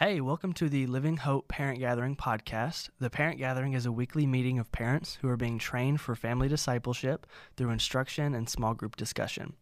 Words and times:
Hey, 0.00 0.20
welcome 0.20 0.52
to 0.52 0.68
the 0.68 0.86
Living 0.86 1.16
Hope 1.16 1.48
Parent 1.48 1.80
Gathering 1.80 2.14
podcast. 2.14 2.90
The 3.00 3.10
Parent 3.10 3.36
Gathering 3.36 3.72
is 3.72 3.84
a 3.84 3.90
weekly 3.90 4.28
meeting 4.28 4.60
of 4.60 4.70
parents 4.70 5.18
who 5.20 5.28
are 5.28 5.36
being 5.36 5.58
trained 5.58 6.00
for 6.00 6.14
family 6.14 6.46
discipleship 6.46 7.26
through 7.56 7.70
instruction 7.70 8.32
and 8.32 8.48
small 8.48 8.74
group 8.74 8.94
discussion. 8.94 9.54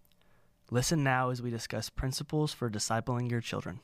Listen 0.71 1.03
now 1.03 1.31
as 1.31 1.41
we 1.41 1.49
discuss 1.49 1.89
principles 1.89 2.53
for 2.53 2.69
discipling 2.69 3.31
your 3.31 3.41
children. 3.41 3.81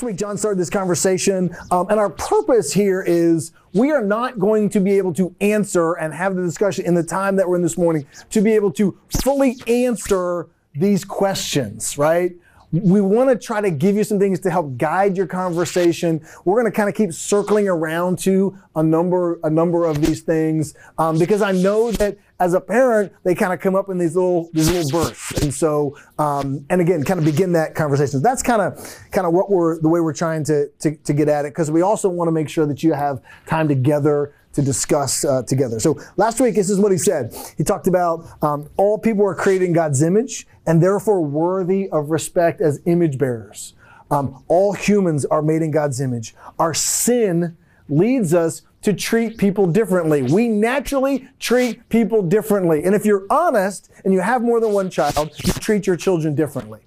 Last 0.00 0.06
week, 0.06 0.16
John 0.16 0.38
started 0.38 0.58
this 0.58 0.70
conversation, 0.70 1.54
um, 1.70 1.86
and 1.90 2.00
our 2.00 2.08
purpose 2.08 2.72
here 2.72 3.02
is 3.02 3.52
we 3.74 3.90
are 3.90 4.02
not 4.02 4.38
going 4.38 4.70
to 4.70 4.80
be 4.80 4.96
able 4.96 5.12
to 5.12 5.36
answer 5.42 5.92
and 5.92 6.14
have 6.14 6.36
the 6.36 6.42
discussion 6.42 6.86
in 6.86 6.94
the 6.94 7.02
time 7.02 7.36
that 7.36 7.46
we're 7.46 7.56
in 7.56 7.62
this 7.62 7.76
morning 7.76 8.06
to 8.30 8.40
be 8.40 8.52
able 8.52 8.72
to 8.72 8.98
fully 9.22 9.56
answer 9.66 10.48
these 10.74 11.04
questions, 11.04 11.98
right? 11.98 12.32
We 12.72 13.02
want 13.02 13.28
to 13.28 13.36
try 13.36 13.60
to 13.60 13.70
give 13.70 13.94
you 13.94 14.04
some 14.04 14.18
things 14.18 14.40
to 14.40 14.50
help 14.50 14.78
guide 14.78 15.18
your 15.18 15.26
conversation. 15.26 16.26
We're 16.46 16.58
going 16.58 16.72
to 16.72 16.74
kind 16.74 16.88
of 16.88 16.94
keep 16.94 17.12
circling 17.12 17.68
around 17.68 18.20
to 18.20 18.56
a 18.76 18.82
number, 18.82 19.38
a 19.44 19.50
number 19.50 19.84
of 19.84 20.00
these 20.00 20.22
things 20.22 20.72
um, 20.96 21.18
because 21.18 21.42
I 21.42 21.52
know 21.52 21.90
that 21.92 22.16
as 22.40 22.54
a 22.54 22.60
parent, 22.60 23.12
they 23.22 23.34
kind 23.34 23.52
of 23.52 23.60
come 23.60 23.74
up 23.74 23.90
in 23.90 23.98
these 23.98 24.16
little, 24.16 24.48
these 24.54 24.70
little 24.70 24.90
bursts, 24.90 25.42
and 25.42 25.52
so, 25.52 25.96
um, 26.18 26.64
and 26.70 26.80
again, 26.80 27.04
kind 27.04 27.20
of 27.20 27.26
begin 27.26 27.52
that 27.52 27.74
conversation. 27.74 28.22
That's 28.22 28.42
kind 28.42 28.62
of, 28.62 28.98
kind 29.12 29.26
of 29.26 29.34
what 29.34 29.50
we're, 29.50 29.78
the 29.78 29.88
way 29.88 30.00
we're 30.00 30.14
trying 30.14 30.42
to, 30.44 30.68
to, 30.80 30.96
to 30.96 31.12
get 31.12 31.28
at 31.28 31.44
it 31.44 31.52
because 31.52 31.70
we 31.70 31.82
also 31.82 32.08
want 32.08 32.28
to 32.28 32.32
make 32.32 32.48
sure 32.48 32.64
that 32.64 32.82
you 32.82 32.94
have 32.94 33.20
time 33.46 33.68
together 33.68 34.34
to 34.54 34.62
discuss 34.62 35.24
uh, 35.24 35.42
together. 35.42 35.78
So 35.78 36.00
last 36.16 36.40
week, 36.40 36.54
this 36.54 36.70
is 36.70 36.80
what 36.80 36.90
he 36.90 36.98
said. 36.98 37.34
He 37.56 37.62
talked 37.62 37.86
about 37.86 38.26
um, 38.42 38.68
all 38.76 38.98
people 38.98 39.24
are 39.24 39.34
created 39.34 39.66
in 39.66 39.72
God's 39.72 40.02
image 40.02 40.46
and 40.66 40.82
therefore 40.82 41.22
worthy 41.22 41.88
of 41.90 42.10
respect 42.10 42.60
as 42.60 42.80
image 42.86 43.18
bearers. 43.18 43.74
Um, 44.10 44.42
all 44.48 44.72
humans 44.72 45.24
are 45.26 45.42
made 45.42 45.62
in 45.62 45.70
God's 45.70 46.00
image. 46.00 46.34
Our 46.58 46.74
sin 46.74 47.56
leads 47.88 48.34
us 48.34 48.62
to 48.82 48.92
treat 48.92 49.36
people 49.36 49.66
differently. 49.66 50.22
We 50.22 50.48
naturally 50.48 51.28
treat 51.38 51.88
people 51.88 52.22
differently. 52.22 52.84
And 52.84 52.94
if 52.94 53.04
you're 53.04 53.26
honest 53.30 53.90
and 54.04 54.12
you 54.12 54.20
have 54.20 54.42
more 54.42 54.60
than 54.60 54.72
one 54.72 54.90
child, 54.90 55.30
you 55.44 55.52
treat 55.52 55.86
your 55.86 55.96
children 55.96 56.34
differently. 56.34 56.80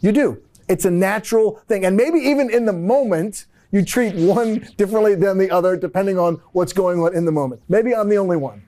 You 0.00 0.12
do. 0.12 0.42
It's 0.68 0.84
a 0.84 0.90
natural 0.90 1.62
thing. 1.68 1.84
And 1.84 1.96
maybe 1.96 2.18
even 2.18 2.50
in 2.50 2.64
the 2.64 2.72
moment, 2.72 3.46
you 3.70 3.84
treat 3.84 4.14
one 4.14 4.66
differently 4.76 5.14
than 5.14 5.38
the 5.38 5.50
other 5.50 5.76
depending 5.76 6.18
on 6.18 6.40
what's 6.52 6.72
going 6.72 7.00
on 7.00 7.14
in 7.14 7.24
the 7.24 7.32
moment. 7.32 7.62
Maybe 7.68 7.94
I'm 7.94 8.08
the 8.08 8.18
only 8.18 8.36
one. 8.36 8.62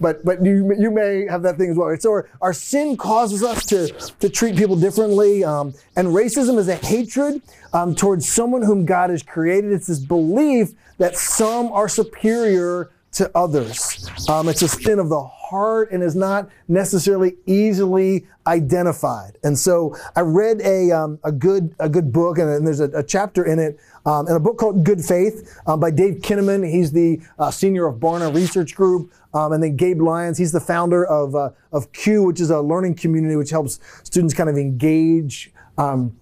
But, 0.00 0.24
but 0.24 0.44
you, 0.44 0.74
you 0.78 0.90
may 0.90 1.26
have 1.26 1.42
that 1.42 1.56
thing 1.56 1.70
as 1.70 1.76
well. 1.76 1.96
So 1.98 2.22
our, 2.40 2.52
sin 2.52 2.96
causes 2.96 3.42
us 3.42 3.64
to, 3.66 3.88
to 4.20 4.28
treat 4.28 4.56
people 4.56 4.76
differently. 4.76 5.44
Um, 5.44 5.74
and 5.96 6.08
racism 6.08 6.58
is 6.58 6.68
a 6.68 6.76
hatred 6.76 7.42
um, 7.72 7.94
towards 7.94 8.28
someone 8.28 8.62
whom 8.62 8.84
God 8.84 9.10
has 9.10 9.22
created. 9.22 9.72
It's 9.72 9.86
this 9.86 9.98
belief 9.98 10.72
that 10.98 11.16
some 11.16 11.72
are 11.72 11.88
superior 11.88 12.90
to 13.12 13.30
others. 13.36 14.08
Um, 14.28 14.48
it's 14.48 14.62
a 14.62 14.68
sin 14.68 14.98
of 14.98 15.08
the 15.08 15.20
heart 15.52 15.92
and 15.92 16.02
is 16.02 16.16
not 16.16 16.48
necessarily 16.66 17.36
easily 17.46 18.26
identified. 18.46 19.38
And 19.44 19.56
so 19.58 19.94
I 20.16 20.20
read 20.20 20.60
a, 20.62 20.90
um, 20.90 21.18
a 21.22 21.30
good 21.30 21.74
a 21.78 21.88
good 21.88 22.10
book, 22.10 22.38
and, 22.38 22.48
and 22.48 22.66
there's 22.66 22.80
a, 22.80 22.90
a, 22.90 23.02
chapter 23.04 23.44
in 23.44 23.58
it, 23.58 23.78
um, 24.06 24.26
in 24.28 24.34
a 24.34 24.40
book 24.40 24.56
called 24.56 24.82
Good 24.82 25.04
Faith 25.04 25.62
um, 25.66 25.78
by 25.78 25.90
Dave 25.90 26.22
Kinnaman. 26.22 26.68
He's 26.68 26.92
the 26.92 27.20
uh, 27.38 27.50
senior 27.50 27.86
of 27.86 28.00
Barna 28.00 28.34
Research 28.34 28.74
Group. 28.74 29.12
Um, 29.34 29.52
and 29.52 29.62
then 29.62 29.76
Gabe 29.76 30.00
Lyons, 30.00 30.38
he's 30.38 30.52
the 30.52 30.60
founder 30.60 31.06
of, 31.06 31.34
uh, 31.34 31.50
of 31.70 31.92
Q, 31.92 32.24
which 32.24 32.40
is 32.40 32.50
a 32.50 32.60
learning 32.60 32.96
community 32.96 33.36
which 33.36 33.50
helps 33.50 33.80
students 34.02 34.34
kind 34.34 34.50
of 34.50 34.56
engage 34.56 35.52
um, 35.78 36.16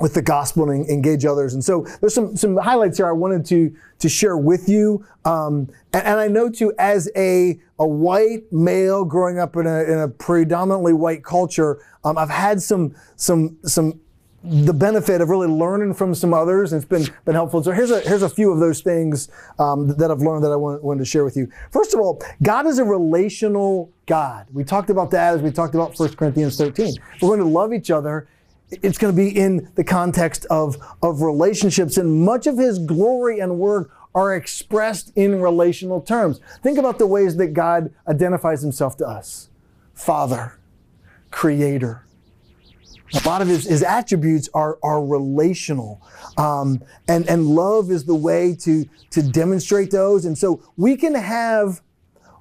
with 0.00 0.14
the 0.14 0.22
gospel 0.22 0.70
and 0.70 0.88
engage 0.88 1.24
others. 1.24 1.54
And 1.54 1.64
so 1.64 1.86
there's 2.00 2.14
some, 2.14 2.36
some 2.36 2.56
highlights 2.56 2.98
here 2.98 3.08
I 3.08 3.12
wanted 3.12 3.44
to, 3.46 3.74
to 4.00 4.08
share 4.08 4.36
with 4.36 4.68
you. 4.68 5.04
Um, 5.24 5.68
and, 5.92 6.04
and, 6.06 6.20
I 6.20 6.28
know 6.28 6.50
too, 6.50 6.72
as 6.78 7.10
a, 7.16 7.58
a 7.78 7.86
white 7.86 8.52
male 8.52 9.04
growing 9.04 9.38
up 9.38 9.56
in 9.56 9.66
a, 9.66 9.82
in 9.84 9.98
a 9.98 10.08
predominantly 10.08 10.92
white 10.92 11.24
culture, 11.24 11.80
um, 12.04 12.18
I've 12.18 12.30
had 12.30 12.60
some, 12.60 12.94
some, 13.16 13.56
some, 13.64 14.00
the 14.46 14.74
benefit 14.74 15.22
of 15.22 15.30
really 15.30 15.48
learning 15.48 15.94
from 15.94 16.14
some 16.14 16.34
others. 16.34 16.72
And 16.72 16.82
it's 16.82 16.88
been, 16.88 17.06
been 17.24 17.34
helpful. 17.34 17.62
So 17.62 17.72
here's 17.72 17.90
a, 17.90 18.00
here's 18.00 18.22
a 18.22 18.28
few 18.28 18.52
of 18.52 18.60
those 18.60 18.82
things, 18.82 19.28
um, 19.58 19.88
that 19.96 20.10
I've 20.10 20.20
learned 20.20 20.44
that 20.44 20.52
I 20.52 20.56
want, 20.56 20.84
wanted 20.84 20.98
to 20.98 21.06
share 21.06 21.24
with 21.24 21.36
you. 21.36 21.50
First 21.70 21.94
of 21.94 22.00
all, 22.00 22.22
God 22.42 22.66
is 22.66 22.78
a 22.78 22.84
relational 22.84 23.90
God. 24.06 24.46
We 24.52 24.64
talked 24.64 24.90
about 24.90 25.10
that 25.12 25.34
as 25.34 25.40
we 25.40 25.50
talked 25.50 25.74
about 25.74 25.98
1 25.98 26.16
Corinthians 26.16 26.58
13. 26.58 26.94
We're 27.22 27.28
going 27.28 27.40
to 27.40 27.46
love 27.46 27.72
each 27.72 27.90
other 27.90 28.28
it's 28.70 28.98
going 28.98 29.14
to 29.14 29.16
be 29.16 29.28
in 29.28 29.70
the 29.74 29.84
context 29.84 30.46
of, 30.46 30.76
of 31.02 31.22
relationships. 31.22 31.96
And 31.96 32.24
much 32.24 32.46
of 32.46 32.58
his 32.58 32.78
glory 32.78 33.40
and 33.40 33.58
work 33.58 33.90
are 34.14 34.34
expressed 34.34 35.12
in 35.16 35.40
relational 35.40 36.00
terms. 36.00 36.40
Think 36.62 36.78
about 36.78 36.98
the 36.98 37.06
ways 37.06 37.36
that 37.36 37.48
God 37.48 37.92
identifies 38.06 38.62
himself 38.62 38.96
to 38.98 39.06
us 39.06 39.50
Father, 39.94 40.58
Creator. 41.30 42.04
A 43.12 43.28
lot 43.28 43.42
of 43.42 43.48
his, 43.48 43.64
his 43.64 43.82
attributes 43.84 44.48
are, 44.54 44.78
are 44.82 45.04
relational. 45.04 46.02
Um, 46.36 46.82
and, 47.06 47.28
and 47.28 47.46
love 47.46 47.90
is 47.90 48.04
the 48.04 48.14
way 48.14 48.56
to, 48.62 48.88
to 49.10 49.22
demonstrate 49.22 49.92
those. 49.92 50.24
And 50.24 50.36
so 50.36 50.62
we 50.76 50.96
can 50.96 51.14
have 51.14 51.80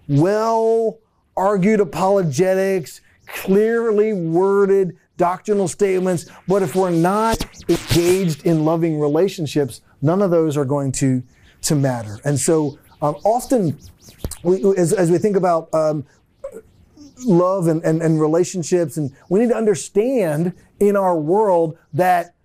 well 0.08 0.98
argued 1.38 1.80
apologetics, 1.80 3.02
clearly 3.28 4.14
worded 4.14 4.98
doctrinal 5.18 5.68
statements, 5.68 6.26
but 6.48 6.64
if 6.64 6.76
we're 6.76 6.90
not 6.90 7.46
engaged 7.70 8.46
in 8.46 8.66
loving 8.66 9.00
relationships, 9.00 9.82
none 10.02 10.22
of 10.22 10.32
those 10.32 10.58
are 10.58 10.66
going 10.66 10.92
to, 10.92 11.24
to 11.62 11.76
matter. 11.76 12.20
And 12.26 12.40
so 12.40 12.80
um, 13.02 13.16
often, 13.24 13.78
we, 14.44 14.76
as, 14.78 14.94
as, 14.94 15.12
we 15.12 15.18
think 15.18 15.36
about 15.36 15.74
um, 15.74 16.06
love 17.26 17.68
and, 17.68 17.84
and, 17.84 18.02
and 18.02 18.20
relationships, 18.20 18.98
and 18.98 19.12
we 19.30 19.40
need 19.40 19.50
to 19.50 19.56
understand 19.56 20.54
in 20.80 20.96
our 20.96 21.18
world 21.18 21.78
that 21.94 22.36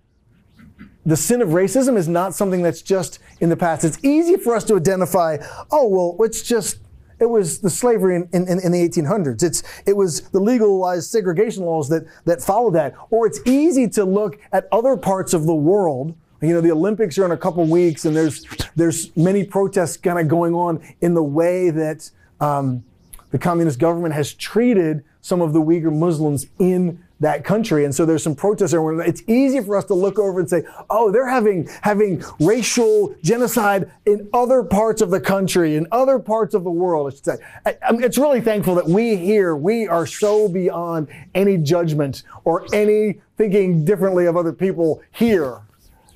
the 1.05 1.17
sin 1.17 1.41
of 1.41 1.49
racism 1.49 1.97
is 1.97 2.07
not 2.07 2.35
something 2.35 2.61
that's 2.61 2.81
just 2.81 3.19
in 3.39 3.49
the 3.49 3.57
past. 3.57 3.83
It's 3.83 4.03
easy 4.03 4.37
for 4.37 4.55
us 4.55 4.63
to 4.65 4.75
identify, 4.75 5.37
oh, 5.71 5.87
well, 5.87 6.25
it's 6.25 6.43
just 6.43 6.79
it 7.19 7.29
was 7.29 7.59
the 7.59 7.69
slavery 7.69 8.15
in, 8.15 8.29
in, 8.31 8.47
in, 8.59 8.71
the 8.71 8.87
1800s. 8.87 9.43
It's, 9.43 9.63
it 9.85 9.95
was 9.95 10.21
the 10.29 10.39
legalized 10.39 11.09
segregation 11.09 11.63
laws 11.63 11.89
that, 11.89 12.05
that 12.25 12.41
followed 12.41 12.75
that. 12.75 12.95
Or 13.09 13.27
it's 13.27 13.39
easy 13.45 13.87
to 13.89 14.05
look 14.05 14.39
at 14.51 14.67
other 14.71 14.95
parts 14.95 15.33
of 15.33 15.45
the 15.45 15.55
world. 15.55 16.15
You 16.41 16.53
know, 16.53 16.61
the 16.61 16.71
Olympics 16.71 17.17
are 17.17 17.25
in 17.25 17.31
a 17.31 17.37
couple 17.37 17.65
weeks, 17.65 18.05
and 18.05 18.15
there's, 18.15 18.45
there's 18.75 19.15
many 19.17 19.43
protests 19.43 19.97
kind 19.97 20.19
of 20.19 20.27
going 20.27 20.53
on 20.53 20.81
in 21.01 21.13
the 21.13 21.23
way 21.23 21.69
that 21.69 22.09
um, 22.39 22.85
the 23.31 23.37
communist 23.37 23.79
government 23.79 24.13
has 24.13 24.33
treated 24.33 25.03
some 25.21 25.41
of 25.41 25.51
the 25.51 25.61
Uyghur 25.61 25.93
Muslims 25.93 26.47
in 26.57 27.03
that 27.19 27.43
country. 27.43 27.85
And 27.85 27.93
so 27.93 28.05
there's 28.05 28.23
some 28.23 28.35
protests 28.35 28.71
there. 28.71 29.01
It's 29.01 29.23
easy 29.27 29.61
for 29.61 29.75
us 29.75 29.85
to 29.85 29.93
look 29.93 30.17
over 30.19 30.39
and 30.39 30.49
say, 30.49 30.63
oh, 30.89 31.11
they're 31.11 31.27
having, 31.27 31.69
having 31.81 32.23
racial 32.39 33.15
genocide 33.21 33.91
in 34.05 34.29
other 34.33 34.63
parts 34.63 35.01
of 35.01 35.09
the 35.09 35.19
country, 35.19 35.75
in 35.75 35.87
other 35.91 36.17
parts 36.19 36.53
of 36.53 36.63
the 36.63 36.71
world, 36.71 37.11
I 37.11 37.15
should 37.15 37.25
say. 37.25 37.37
I, 37.65 37.77
it's 37.99 38.17
really 38.17 38.41
thankful 38.41 38.75
that 38.75 38.85
we 38.85 39.17
here, 39.17 39.55
we 39.55 39.87
are 39.87 40.05
so 40.05 40.47
beyond 40.47 41.09
any 41.35 41.57
judgment 41.57 42.23
or 42.45 42.65
any 42.73 43.21
thinking 43.37 43.83
differently 43.83 44.25
of 44.25 44.37
other 44.37 44.53
people 44.53 45.01
here, 45.11 45.59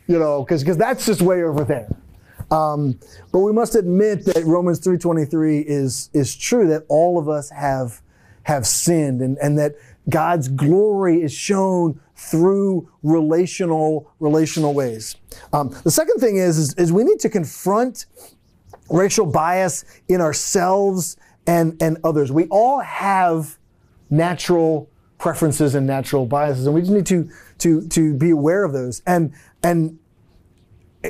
you 0.07 0.19
know, 0.19 0.43
because 0.43 0.63
that's 0.77 1.05
just 1.05 1.21
way 1.21 1.43
over 1.43 1.63
there. 1.63 1.89
Um, 2.51 2.99
but 3.31 3.39
we 3.39 3.51
must 3.51 3.75
admit 3.75 4.25
that 4.25 4.43
Romans 4.45 4.79
3.23 4.79 5.63
is, 5.65 6.09
is 6.13 6.35
true, 6.35 6.67
that 6.67 6.85
all 6.87 7.17
of 7.17 7.27
us 7.27 7.49
have, 7.49 8.01
have 8.43 8.67
sinned 8.67 9.21
and, 9.21 9.37
and 9.39 9.57
that 9.57 9.75
God's 10.09 10.47
glory 10.49 11.21
is 11.21 11.33
shown 11.33 11.99
through 12.15 12.89
relational 13.01 14.11
relational 14.19 14.73
ways. 14.73 15.15
Um, 15.51 15.75
the 15.83 15.91
second 15.91 16.19
thing 16.19 16.37
is, 16.37 16.57
is, 16.57 16.73
is 16.75 16.91
we 16.91 17.03
need 17.03 17.19
to 17.19 17.29
confront 17.29 18.05
racial 18.89 19.25
bias 19.25 19.85
in 20.07 20.21
ourselves 20.21 21.17
and 21.47 21.81
and 21.81 21.97
others. 22.03 22.31
We 22.31 22.45
all 22.45 22.79
have 22.79 23.57
natural 24.09 24.89
preferences 25.17 25.75
and 25.75 25.87
natural 25.87 26.25
biases, 26.25 26.65
and 26.65 26.75
we 26.75 26.81
just 26.81 26.93
need 26.93 27.05
to 27.07 27.29
to 27.59 27.87
to 27.89 28.13
be 28.13 28.29
aware 28.29 28.63
of 28.63 28.73
those. 28.73 29.01
And 29.07 29.33
and 29.63 29.97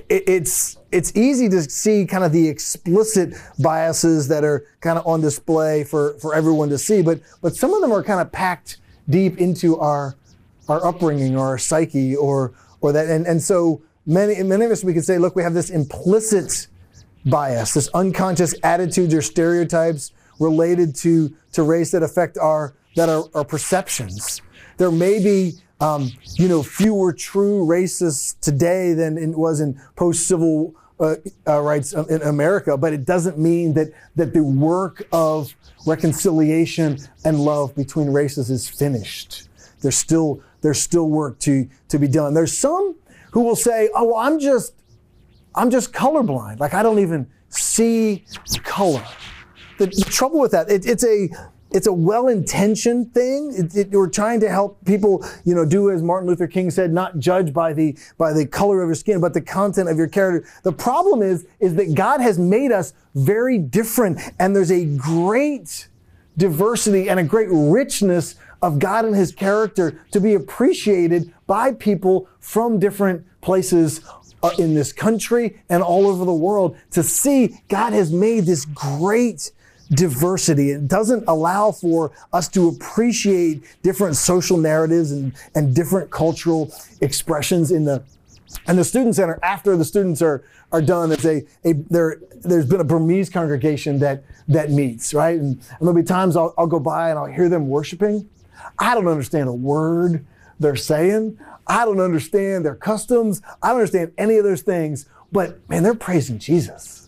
it's 0.10 0.78
it's 0.92 1.16
easy 1.16 1.50
to 1.50 1.62
see 1.62 2.06
kind 2.06 2.24
of 2.24 2.32
the 2.32 2.48
explicit 2.48 3.34
biases 3.60 4.28
that 4.28 4.44
are 4.44 4.66
kind 4.82 4.98
of 4.98 5.06
on 5.06 5.22
display 5.22 5.84
for 5.84 6.18
for 6.20 6.34
everyone 6.34 6.70
to 6.70 6.78
see, 6.78 7.02
but 7.02 7.22
but 7.42 7.56
some 7.56 7.74
of 7.74 7.82
them 7.82 7.92
are 7.92 8.04
kind 8.04 8.20
of 8.20 8.32
packed 8.32 8.78
deep 9.10 9.38
into 9.38 9.78
our 9.80 10.16
our 10.70 10.86
upbringing 10.86 11.36
or 11.36 11.46
our 11.46 11.58
psyche 11.58 12.16
or 12.16 12.54
or 12.82 12.92
that 12.92 13.10
and, 13.10 13.28
and 13.28 13.42
so 13.42 13.82
many, 14.06 14.42
many 14.44 14.66
of 14.66 14.72
us, 14.72 14.84
we 14.84 14.94
could 14.94 15.06
say, 15.06 15.18
look, 15.18 15.36
we 15.36 15.44
have 15.44 15.54
this 15.54 15.70
implicit 15.70 16.68
bias, 17.26 17.74
this 17.74 17.90
unconscious 17.94 18.54
attitudes 18.64 19.14
or 19.14 19.22
stereotypes 19.22 20.12
related 20.40 20.96
to, 20.96 21.34
to 21.54 21.64
race 21.64 21.92
that 21.92 22.04
affect 22.04 22.38
our, 22.38 22.74
that 22.96 23.10
are, 23.10 23.26
our 23.34 23.46
perceptions. 23.46 24.42
There 24.78 24.92
may 24.92 25.24
be, 25.24 25.54
um, 25.80 26.12
you 26.36 26.48
know, 26.48 26.64
fewer 26.64 27.14
true 27.14 27.66
racists 27.66 28.40
today 28.40 28.94
than 28.94 29.18
it 29.18 29.38
was 29.38 29.60
in 29.60 29.80
post-civil 29.96 30.76
uh, 31.00 31.16
uh, 31.48 31.60
rights 31.62 31.94
in 31.94 32.22
America, 32.22 32.78
but 32.78 32.94
it 32.94 33.06
doesn't 33.06 33.38
mean 33.38 33.74
that, 33.74 33.92
that 34.16 34.34
the 34.34 34.44
work 34.44 35.08
of 35.12 35.56
reconciliation 35.86 36.98
and 37.26 37.40
love 37.40 37.76
between 37.76 38.10
races 38.10 38.50
is 38.50 38.70
finished. 38.70 39.50
There's 39.82 39.98
still, 39.98 40.42
there's 40.62 40.82
still 40.82 41.10
work 41.10 41.40
to, 41.40 41.68
to 41.90 42.00
be 42.00 42.08
done. 42.08 42.34
There's 42.34 42.58
some 42.58 42.96
who 43.32 43.42
will 43.42 43.56
say, 43.56 43.90
oh, 43.96 44.06
well, 44.06 44.18
I'm 44.18 44.40
just, 44.40 44.74
I'm 45.56 45.70
just 45.70 45.92
colorblind. 45.92 46.60
Like 46.60 46.74
I 46.74 46.84
don't 46.84 47.00
even 47.00 47.28
see 47.50 48.26
color. 48.64 49.04
The, 49.80 49.88
the 49.88 50.06
trouble 50.10 50.40
with 50.40 50.52
that, 50.52 50.70
it, 50.70 50.86
it's 50.86 51.04
a, 51.04 51.30
it's 51.74 51.88
a 51.88 51.94
well-intentioned 51.94 53.14
thing. 53.14 53.54
It, 53.56 53.76
it, 53.76 53.92
we're 53.92 54.10
trying 54.10 54.40
to 54.42 54.50
help 54.50 54.84
people, 54.86 55.26
you 55.44 55.56
know, 55.56 55.66
do 55.66 55.92
as 55.92 56.02
Martin 56.02 56.30
Luther 56.30 56.48
King 56.48 56.70
said, 56.70 56.94
not 56.94 57.20
judge 57.20 57.52
by 57.52 57.74
the 57.74 57.98
by 58.18 58.32
the 58.32 58.46
color 58.46 58.82
of 58.82 58.88
your 58.88 58.96
skin, 58.96 59.20
but 59.20 59.34
the 59.34 59.42
content 59.42 59.90
of 59.90 59.98
your 59.98 60.08
character. 60.08 60.48
The 60.64 60.72
problem 60.72 61.22
is, 61.22 61.46
is 61.60 61.76
that 61.76 61.96
God 61.96 62.22
has 62.22 62.38
made 62.38 62.72
us 62.72 62.94
very 63.16 63.58
different, 63.58 64.20
and 64.40 64.56
there's 64.56 64.72
a 64.72 64.86
great 64.86 65.88
diversity 66.38 67.10
and 67.10 67.20
a 67.20 67.24
great 67.24 67.50
richness 67.52 68.36
of 68.62 68.80
God 68.80 69.06
and 69.06 69.16
His 69.16 69.32
character 69.32 70.02
to 70.12 70.20
be 70.20 70.36
appreciated 70.36 71.34
by 71.48 71.74
people 71.74 72.28
from 72.40 72.80
different 72.80 73.26
places 73.42 74.02
uh, 74.42 74.52
in 74.58 74.74
this 74.74 74.94
country 74.94 75.62
and 75.70 75.84
all 75.84 76.08
over 76.08 76.26
the 76.26 76.34
world 76.34 76.78
to 76.92 77.04
see 77.04 77.60
God 77.68 77.94
has 77.94 78.12
made 78.12 78.46
this 78.46 78.66
great 78.66 79.52
diversity. 79.96 80.72
It 80.72 80.88
doesn't 80.88 81.24
allow 81.28 81.72
for 81.72 82.12
us 82.32 82.48
to 82.50 82.68
appreciate 82.70 83.64
different 83.84 84.16
social 84.16 84.58
narratives 84.58 85.12
and, 85.12 85.34
and 85.56 85.76
different 85.76 86.12
cultural 86.12 86.74
expressions 87.02 87.72
in 87.72 87.86
the 87.86 88.04
and 88.68 88.78
the 88.78 88.84
student 88.84 89.16
center 89.16 89.40
after 89.42 89.76
the 89.76 89.86
students 89.86 90.22
are 90.22 90.44
are 90.72 90.82
done 90.82 91.10
there's 91.10 91.26
a, 91.26 91.44
a 91.66 91.74
there 91.90 92.20
there's 92.42 92.68
been 92.68 92.80
a 92.80 92.84
burmese 92.84 93.30
congregation 93.30 94.00
that 94.00 94.24
that 94.48 94.70
meets 94.70 95.14
right? 95.14 95.40
And, 95.40 95.56
and 95.58 95.80
there'll 95.82 95.94
be 95.94 96.04
times 96.04 96.36
I'll, 96.36 96.54
I'll 96.58 96.68
go 96.68 96.80
by 96.80 97.10
and 97.10 97.18
i'll 97.18 97.26
hear 97.26 97.50
them 97.50 97.68
worshiping. 97.68 98.30
I 98.78 98.94
don't 98.94 99.08
understand 99.08 99.50
a 99.50 99.54
word 99.54 100.26
they're 100.60 100.76
saying. 100.76 101.40
I 101.66 101.84
don't 101.86 102.00
understand 102.00 102.64
their 102.66 102.76
customs. 102.76 103.42
I 103.62 103.70
don't 103.70 103.78
understand 103.78 104.14
any 104.18 104.38
of 104.38 104.44
those 104.44 104.62
things. 104.62 105.08
But 105.32 105.68
man 105.68 105.84
they're 105.84 105.96
praising 105.96 106.38
jesus 106.38 107.03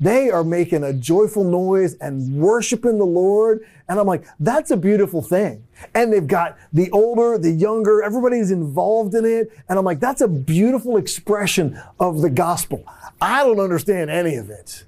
they 0.00 0.30
are 0.30 0.44
making 0.44 0.84
a 0.84 0.92
joyful 0.92 1.44
noise 1.44 1.94
and 1.94 2.34
worshiping 2.36 2.98
the 2.98 3.06
Lord. 3.06 3.64
And 3.88 3.98
I'm 3.98 4.06
like, 4.06 4.24
that's 4.38 4.70
a 4.70 4.76
beautiful 4.76 5.22
thing. 5.22 5.66
And 5.94 6.12
they've 6.12 6.26
got 6.26 6.56
the 6.72 6.90
older, 6.90 7.38
the 7.38 7.50
younger, 7.50 8.02
everybody's 8.02 8.50
involved 8.50 9.14
in 9.14 9.24
it. 9.24 9.50
And 9.68 9.78
I'm 9.78 9.84
like, 9.84 10.00
that's 10.00 10.20
a 10.20 10.28
beautiful 10.28 10.96
expression 10.96 11.80
of 11.98 12.20
the 12.20 12.30
gospel. 12.30 12.84
I 13.20 13.44
don't 13.44 13.60
understand 13.60 14.10
any 14.10 14.36
of 14.36 14.50
it. 14.50 14.84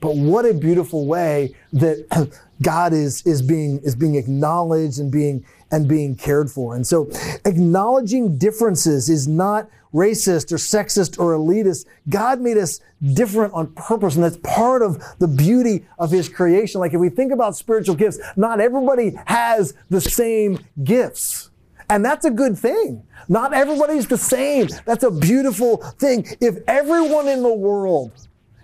But 0.00 0.16
what 0.16 0.44
a 0.44 0.54
beautiful 0.54 1.06
way 1.06 1.54
that 1.72 2.30
God 2.62 2.92
is, 2.92 3.26
is 3.26 3.42
being, 3.42 3.80
is 3.80 3.94
being 3.94 4.14
acknowledged 4.14 4.98
and 4.98 5.10
being, 5.10 5.44
and 5.70 5.88
being 5.88 6.14
cared 6.16 6.50
for. 6.50 6.74
And 6.74 6.86
so 6.86 7.10
acknowledging 7.44 8.38
differences 8.38 9.08
is 9.08 9.26
not 9.26 9.68
racist 9.94 10.52
or 10.52 10.56
sexist 10.56 11.18
or 11.18 11.32
elitist. 11.32 11.86
God 12.08 12.40
made 12.40 12.58
us 12.58 12.80
different 13.14 13.54
on 13.54 13.68
purpose, 13.74 14.14
and 14.14 14.24
that's 14.24 14.36
part 14.38 14.82
of 14.82 15.02
the 15.18 15.28
beauty 15.28 15.86
of 15.98 16.10
His 16.10 16.28
creation. 16.28 16.80
Like 16.80 16.92
if 16.92 17.00
we 17.00 17.08
think 17.08 17.32
about 17.32 17.56
spiritual 17.56 17.94
gifts, 17.94 18.18
not 18.36 18.60
everybody 18.60 19.18
has 19.26 19.74
the 19.88 20.00
same 20.00 20.58
gifts. 20.84 21.50
And 21.88 22.04
that's 22.04 22.24
a 22.24 22.30
good 22.30 22.58
thing. 22.58 23.04
Not 23.28 23.52
everybody's 23.52 24.06
the 24.06 24.18
same. 24.18 24.68
That's 24.84 25.04
a 25.04 25.10
beautiful 25.10 25.78
thing. 25.98 26.26
If 26.40 26.58
everyone 26.66 27.28
in 27.28 27.42
the 27.42 27.52
world 27.52 28.12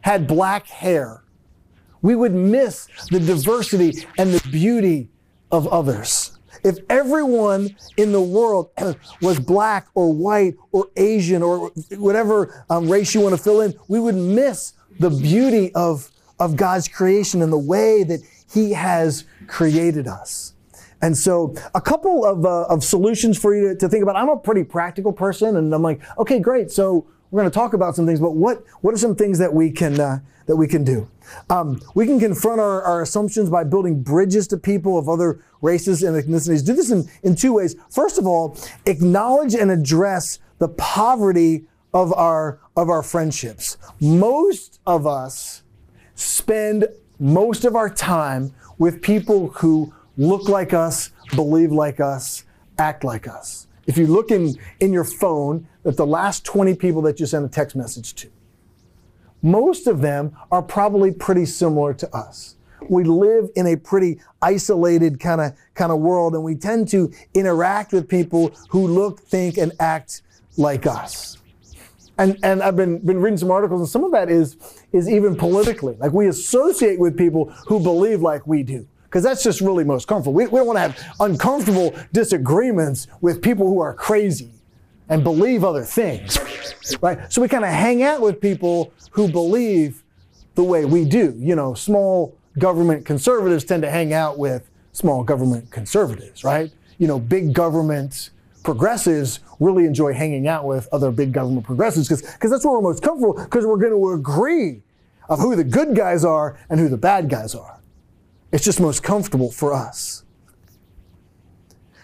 had 0.02 0.26
black 0.26 0.66
hair, 0.66 1.21
we 2.02 2.16
would 2.16 2.34
miss 2.34 2.88
the 3.10 3.20
diversity 3.20 4.06
and 4.18 4.34
the 4.34 4.48
beauty 4.50 5.08
of 5.50 5.66
others. 5.68 6.38
If 6.64 6.78
everyone 6.90 7.76
in 7.96 8.12
the 8.12 8.20
world 8.20 8.70
was 9.22 9.40
black 9.40 9.88
or 9.94 10.12
white 10.12 10.56
or 10.70 10.86
Asian 10.96 11.42
or 11.42 11.70
whatever 11.96 12.64
um, 12.70 12.88
race 12.88 13.14
you 13.14 13.20
want 13.20 13.36
to 13.36 13.42
fill 13.42 13.60
in, 13.62 13.74
we 13.88 13.98
would 13.98 14.14
miss 14.14 14.74
the 15.00 15.10
beauty 15.10 15.72
of, 15.74 16.10
of 16.38 16.56
God's 16.56 16.86
creation 16.86 17.42
and 17.42 17.52
the 17.52 17.58
way 17.58 18.04
that 18.04 18.20
He 18.52 18.72
has 18.72 19.24
created 19.46 20.06
us. 20.06 20.54
And 21.00 21.18
so, 21.18 21.54
a 21.74 21.80
couple 21.80 22.24
of, 22.24 22.46
uh, 22.46 22.62
of 22.66 22.84
solutions 22.84 23.36
for 23.36 23.56
you 23.56 23.70
to, 23.70 23.74
to 23.74 23.88
think 23.88 24.04
about. 24.04 24.14
I'm 24.14 24.28
a 24.28 24.36
pretty 24.36 24.62
practical 24.62 25.12
person, 25.12 25.56
and 25.56 25.74
I'm 25.74 25.82
like, 25.82 26.00
okay, 26.16 26.38
great. 26.38 26.70
So, 26.70 27.08
we're 27.32 27.40
going 27.40 27.50
to 27.50 27.54
talk 27.54 27.72
about 27.72 27.96
some 27.96 28.06
things, 28.06 28.20
but 28.20 28.32
what, 28.32 28.62
what 28.82 28.92
are 28.92 28.98
some 28.98 29.16
things 29.16 29.38
that 29.38 29.52
we 29.52 29.70
can, 29.70 29.98
uh, 29.98 30.20
that 30.46 30.54
we 30.54 30.68
can 30.68 30.84
do? 30.84 31.08
Um, 31.48 31.80
we 31.94 32.04
can 32.04 32.20
confront 32.20 32.60
our, 32.60 32.82
our 32.82 33.00
assumptions 33.00 33.48
by 33.48 33.64
building 33.64 34.02
bridges 34.02 34.46
to 34.48 34.58
people 34.58 34.98
of 34.98 35.08
other 35.08 35.42
races 35.62 36.02
and 36.02 36.14
ethnicities. 36.14 36.64
Do 36.64 36.74
this 36.74 36.90
in, 36.90 37.08
in 37.22 37.34
two 37.34 37.54
ways. 37.54 37.74
First 37.90 38.18
of 38.18 38.26
all, 38.26 38.58
acknowledge 38.84 39.54
and 39.54 39.70
address 39.70 40.40
the 40.58 40.68
poverty 40.68 41.64
of 41.94 42.12
our, 42.12 42.60
of 42.76 42.90
our 42.90 43.02
friendships. 43.02 43.78
Most 43.98 44.80
of 44.86 45.06
us 45.06 45.62
spend 46.14 46.86
most 47.18 47.64
of 47.64 47.76
our 47.76 47.88
time 47.88 48.52
with 48.76 49.00
people 49.00 49.48
who 49.48 49.94
look 50.18 50.50
like 50.50 50.74
us, 50.74 51.10
believe 51.34 51.72
like 51.72 51.98
us, 51.98 52.44
act 52.76 53.04
like 53.04 53.26
us. 53.26 53.68
If 53.86 53.98
you 53.98 54.06
look 54.06 54.30
in, 54.30 54.54
in 54.80 54.92
your 54.92 55.04
phone 55.04 55.66
at 55.84 55.96
the 55.96 56.06
last 56.06 56.44
20 56.44 56.74
people 56.76 57.02
that 57.02 57.18
you 57.18 57.26
sent 57.26 57.44
a 57.44 57.48
text 57.48 57.74
message 57.74 58.14
to, 58.16 58.30
most 59.42 59.86
of 59.86 60.00
them 60.00 60.36
are 60.50 60.62
probably 60.62 61.10
pretty 61.12 61.46
similar 61.46 61.92
to 61.94 62.16
us. 62.16 62.56
We 62.88 63.04
live 63.04 63.50
in 63.56 63.66
a 63.66 63.76
pretty 63.76 64.20
isolated 64.40 65.20
kind 65.20 65.40
of 65.40 65.52
kind 65.74 65.92
of 65.92 66.00
world, 66.00 66.34
and 66.34 66.42
we 66.42 66.56
tend 66.56 66.88
to 66.88 67.12
interact 67.32 67.92
with 67.92 68.08
people 68.08 68.48
who 68.70 68.86
look, 68.88 69.20
think, 69.20 69.56
and 69.56 69.72
act 69.78 70.22
like 70.56 70.86
us. 70.86 71.38
And 72.18 72.38
and 72.42 72.62
I've 72.62 72.76
been 72.76 72.98
been 72.98 73.20
reading 73.20 73.38
some 73.38 73.52
articles, 73.52 73.80
and 73.80 73.88
some 73.88 74.04
of 74.04 74.10
that 74.12 74.30
is 74.30 74.56
is 74.92 75.08
even 75.08 75.36
politically. 75.36 75.96
Like 75.98 76.12
we 76.12 76.26
associate 76.26 76.98
with 76.98 77.16
people 77.16 77.50
who 77.66 77.80
believe 77.80 78.20
like 78.20 78.46
we 78.46 78.64
do 78.64 78.86
because 79.12 79.22
that's 79.22 79.44
just 79.44 79.60
really 79.60 79.84
most 79.84 80.08
comfortable. 80.08 80.32
We, 80.32 80.46
we 80.46 80.58
don't 80.58 80.66
want 80.66 80.78
to 80.78 80.80
have 80.80 81.16
uncomfortable 81.20 81.94
disagreements 82.14 83.08
with 83.20 83.42
people 83.42 83.68
who 83.68 83.78
are 83.78 83.92
crazy 83.92 84.50
and 85.10 85.22
believe 85.22 85.64
other 85.64 85.84
things, 85.84 86.38
right? 87.02 87.30
So 87.30 87.42
we 87.42 87.48
kind 87.48 87.62
of 87.62 87.68
hang 87.68 88.02
out 88.02 88.22
with 88.22 88.40
people 88.40 88.90
who 89.10 89.30
believe 89.30 90.02
the 90.54 90.64
way 90.64 90.86
we 90.86 91.04
do. 91.04 91.36
You 91.38 91.54
know, 91.54 91.74
small 91.74 92.34
government 92.58 93.04
conservatives 93.04 93.64
tend 93.64 93.82
to 93.82 93.90
hang 93.90 94.14
out 94.14 94.38
with 94.38 94.70
small 94.92 95.22
government 95.24 95.70
conservatives, 95.70 96.42
right? 96.42 96.72
You 96.96 97.06
know, 97.06 97.20
big 97.20 97.52
government 97.52 98.30
progressives 98.62 99.40
really 99.60 99.84
enjoy 99.84 100.14
hanging 100.14 100.48
out 100.48 100.64
with 100.64 100.88
other 100.90 101.10
big 101.10 101.32
government 101.32 101.66
progressives 101.66 102.08
because 102.08 102.50
that's 102.50 102.64
where 102.64 102.72
we're 102.72 102.80
most 102.80 103.02
comfortable 103.02 103.34
because 103.34 103.66
we're 103.66 103.76
going 103.76 103.92
to 103.92 104.12
agree 104.12 104.80
of 105.28 105.38
who 105.38 105.54
the 105.54 105.64
good 105.64 105.94
guys 105.94 106.24
are 106.24 106.58
and 106.70 106.80
who 106.80 106.88
the 106.88 106.96
bad 106.96 107.28
guys 107.28 107.54
are. 107.54 107.78
It's 108.52 108.64
just 108.64 108.80
most 108.80 109.02
comfortable 109.02 109.50
for 109.50 109.72
us. 109.72 110.24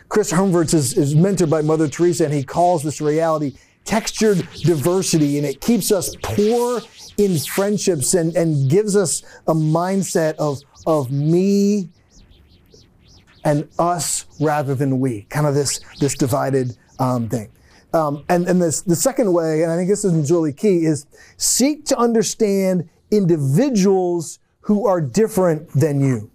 Chris 0.08 0.30
Humphreys 0.30 0.72
is, 0.72 0.96
is 0.96 1.14
mentored 1.14 1.50
by 1.50 1.60
Mother 1.60 1.86
Teresa, 1.86 2.24
and 2.24 2.32
he 2.32 2.42
calls 2.42 2.82
this 2.82 3.00
reality 3.00 3.52
textured 3.84 4.46
diversity, 4.62 5.38
and 5.38 5.46
it 5.46 5.60
keeps 5.60 5.90
us 5.90 6.14
poor 6.22 6.80
in 7.16 7.38
friendships 7.38 8.14
and, 8.14 8.36
and 8.36 8.70
gives 8.70 8.94
us 8.96 9.22
a 9.46 9.54
mindset 9.54 10.34
of, 10.34 10.60
of 10.86 11.10
me 11.10 11.88
and 13.44 13.66
us 13.78 14.26
rather 14.40 14.74
than 14.74 15.00
we, 15.00 15.22
kind 15.30 15.46
of 15.46 15.54
this, 15.54 15.80
this 16.00 16.14
divided 16.14 16.76
um, 16.98 17.28
thing. 17.28 17.50
Um, 17.94 18.24
and 18.28 18.46
and 18.46 18.60
this, 18.60 18.82
the 18.82 18.94
second 18.94 19.32
way, 19.32 19.62
and 19.62 19.72
I 19.72 19.76
think 19.76 19.88
this 19.88 20.04
is 20.04 20.30
really 20.30 20.52
key, 20.52 20.84
is 20.84 21.06
seek 21.38 21.86
to 21.86 21.96
understand 21.96 22.86
individuals 23.10 24.38
who 24.60 24.86
are 24.86 25.00
different 25.00 25.70
than 25.70 26.00
you 26.00 26.30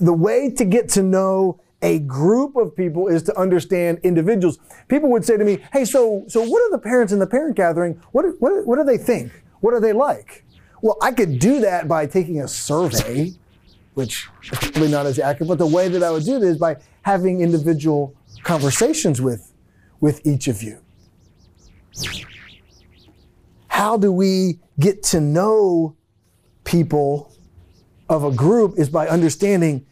the 0.00 0.12
way 0.12 0.50
to 0.50 0.64
get 0.64 0.88
to 0.90 1.02
know 1.02 1.60
a 1.82 1.98
group 2.00 2.56
of 2.56 2.74
people 2.74 3.08
is 3.08 3.22
to 3.24 3.38
understand 3.38 3.98
individuals. 4.02 4.58
People 4.88 5.10
would 5.10 5.24
say 5.24 5.36
to 5.36 5.44
me, 5.44 5.58
"Hey, 5.72 5.84
so 5.84 6.24
so 6.28 6.42
what 6.42 6.62
are 6.62 6.70
the 6.70 6.78
parents 6.78 7.12
in 7.12 7.18
the 7.18 7.26
parent 7.26 7.56
gathering? 7.56 8.00
What 8.12 8.24
what 8.40 8.66
what 8.66 8.76
do 8.76 8.84
they 8.84 8.98
think? 8.98 9.30
What 9.60 9.74
are 9.74 9.80
they 9.80 9.92
like?" 9.92 10.44
Well, 10.82 10.96
I 11.02 11.12
could 11.12 11.38
do 11.38 11.60
that 11.60 11.88
by 11.88 12.06
taking 12.06 12.40
a 12.40 12.48
survey, 12.48 13.32
which 13.94 14.28
is 14.42 14.58
probably 14.58 14.88
not 14.88 15.06
as 15.06 15.18
accurate. 15.18 15.48
But 15.48 15.58
the 15.58 15.66
way 15.66 15.88
that 15.88 16.02
I 16.02 16.10
would 16.10 16.24
do 16.24 16.38
this 16.38 16.50
is 16.50 16.58
by 16.58 16.76
having 17.02 17.40
individual 17.40 18.14
conversations 18.42 19.20
with 19.20 19.52
with 20.00 20.26
each 20.26 20.48
of 20.48 20.62
you. 20.62 20.78
how 23.68 23.98
do 23.98 24.10
we 24.10 24.58
get 24.80 25.02
to 25.02 25.20
know 25.20 25.94
people 26.64 27.35
of 28.08 28.24
a 28.24 28.30
group 28.30 28.74
is 28.78 28.88
by 28.88 29.08
understanding 29.08 29.86